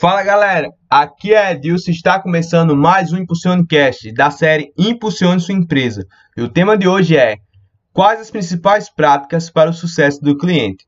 [0.00, 6.06] Fala galera, aqui é Edilson está começando mais um ImpulsioneCast da série Impulsione Sua Empresa.
[6.34, 7.36] E o tema de hoje é
[7.92, 10.86] Quais as principais práticas para o sucesso do cliente?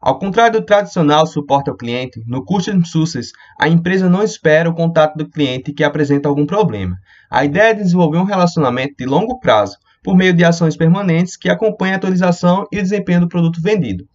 [0.00, 4.74] Ao contrário do tradicional suporte ao cliente, no Custom Success, a empresa não espera o
[4.74, 6.96] contato do cliente que apresenta algum problema.
[7.30, 11.50] A ideia é desenvolver um relacionamento de longo prazo, por meio de ações permanentes que
[11.50, 14.06] acompanhem a atualização e o desempenho do produto vendido.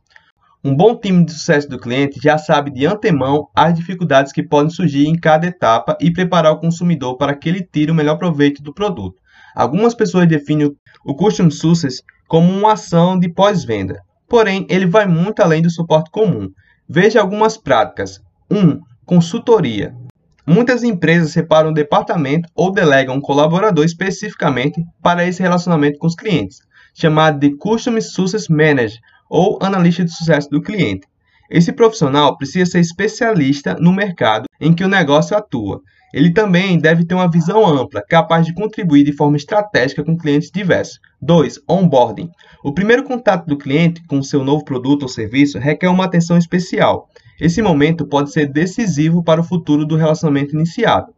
[0.62, 4.70] Um bom time de sucesso do cliente já sabe de antemão as dificuldades que podem
[4.70, 8.62] surgir em cada etapa e preparar o consumidor para que ele tire o melhor proveito
[8.62, 9.22] do produto.
[9.56, 15.40] Algumas pessoas definem o Custom Success como uma ação de pós-venda, porém ele vai muito
[15.40, 16.50] além do suporte comum.
[16.90, 18.20] Veja algumas práticas.
[18.52, 18.58] 1.
[18.58, 19.96] Um, consultoria.
[20.46, 26.16] Muitas empresas separam um departamento ou delegam um colaborador especificamente para esse relacionamento com os
[26.16, 26.60] clientes,
[26.94, 29.00] chamado de Custom Success Manager
[29.30, 31.08] ou analista de sucesso do cliente.
[31.50, 35.82] Esse profissional precisa ser especialista no mercado em que o negócio atua.
[36.14, 40.50] Ele também deve ter uma visão ampla, capaz de contribuir de forma estratégica com clientes
[40.52, 41.00] diversos.
[41.22, 41.60] 2.
[41.68, 42.30] Onboarding.
[42.64, 47.08] O primeiro contato do cliente com seu novo produto ou serviço requer uma atenção especial.
[47.40, 51.14] Esse momento pode ser decisivo para o futuro do relacionamento iniciado.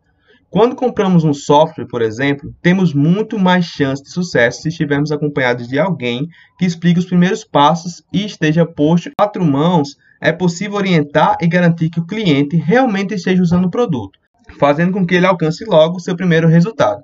[0.52, 5.66] Quando compramos um software, por exemplo, temos muito mais chance de sucesso se estivermos acompanhados
[5.66, 6.28] de alguém
[6.60, 9.96] que explique os primeiros passos e esteja posto a quatro mãos.
[10.20, 14.20] É possível orientar e garantir que o cliente realmente esteja usando o produto,
[14.60, 17.02] fazendo com que ele alcance logo seu primeiro resultado.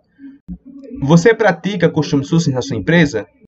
[1.02, 3.28] Você pratica Custom Sourcing na sua empresa?